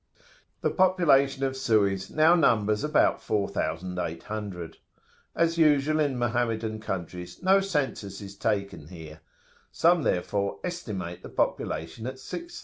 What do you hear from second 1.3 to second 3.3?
of Suez now numbers about